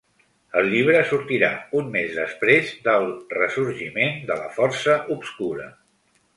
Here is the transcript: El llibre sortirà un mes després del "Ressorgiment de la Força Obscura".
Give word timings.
El 0.61 0.69
llibre 0.69 1.01
sortirà 1.09 1.49
un 1.81 1.91
mes 1.97 2.15
després 2.21 2.73
del 2.89 3.07
"Ressorgiment 3.37 4.19
de 4.33 4.41
la 4.43 4.51
Força 4.59 4.99
Obscura". 5.21 5.73